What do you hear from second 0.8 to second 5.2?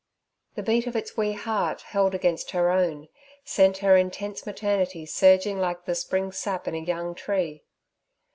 of its wee heart held against her own, sent her intense maternity